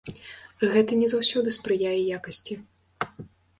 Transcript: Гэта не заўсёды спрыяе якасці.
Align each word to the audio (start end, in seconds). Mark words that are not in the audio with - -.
Гэта 0.75 0.97
не 1.01 1.09
заўсёды 1.13 1.53
спрыяе 1.59 2.01
якасці. 2.19 2.61